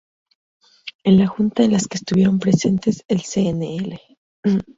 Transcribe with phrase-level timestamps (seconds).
[1.03, 4.01] En la junta en las que estuvieron presentes el Cnel.